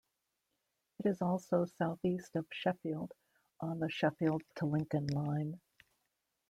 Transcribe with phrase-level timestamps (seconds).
[0.97, 3.11] It is also south east of Sheffield
[3.59, 5.61] on the Sheffield to Lincoln Line.